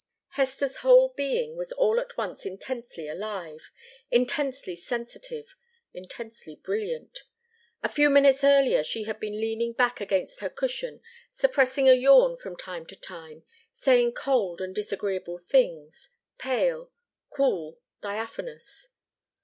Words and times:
Hester's 0.29 0.77
whole 0.77 1.09
being 1.09 1.55
was 1.55 1.71
all 1.71 1.99
at 1.99 2.17
once 2.17 2.43
intensely 2.43 3.07
alive, 3.07 3.69
intensely 4.09 4.75
sensitive, 4.75 5.55
intensely 5.93 6.55
brilliant. 6.55 7.21
A 7.83 7.87
few 7.87 8.09
minutes 8.09 8.43
earlier 8.43 8.83
she 8.83 9.03
had 9.03 9.19
been 9.19 9.39
leaning 9.39 9.73
back 9.73 10.01
against 10.01 10.39
her 10.39 10.49
cushion, 10.49 11.01
suppressing 11.29 11.87
a 11.87 11.93
yawn 11.93 12.35
from 12.35 12.55
time 12.57 12.87
to 12.87 12.95
time, 12.95 13.43
saying 13.71 14.13
cold 14.13 14.59
and 14.59 14.73
disagreeable 14.73 15.37
things, 15.37 16.09
pale, 16.39 16.91
cool, 17.29 17.79
diaphanous. 18.01 18.87